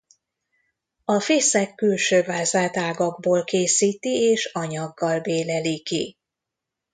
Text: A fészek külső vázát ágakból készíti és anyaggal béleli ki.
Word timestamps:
A 1.05 1.19
fészek 1.19 1.75
külső 1.75 2.21
vázát 2.23 2.77
ágakból 2.77 3.43
készíti 3.43 4.09
és 4.09 4.45
anyaggal 4.53 5.19
béleli 5.21 5.81
ki. 5.83 6.17